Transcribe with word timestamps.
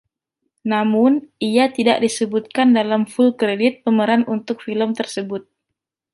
Namun, 0.71 1.11
ia 1.49 1.65
tidak 1.77 1.97
disebutkan 2.05 2.67
dalam 2.79 3.01
full 3.13 3.31
credit 3.41 3.73
pemeran 3.85 4.21
untuk 4.35 4.57
film 4.65 4.89
tersebut. 4.99 5.41